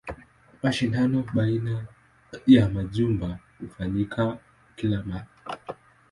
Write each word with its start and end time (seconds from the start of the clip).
Mashindano 0.63 1.23
baina 1.33 1.87
ya 2.47 2.69
majumba 2.69 3.39
hufanyika 3.59 4.37
kila 4.75 5.03
mara. 5.03 5.27